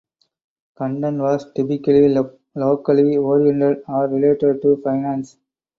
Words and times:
Content 0.79 1.19
was 1.19 1.51
typically 1.55 2.09
locally 2.55 3.17
oriented 3.17 3.83
or 3.87 4.07
related 4.07 4.59
to 4.63 4.81
finance. 4.83 5.37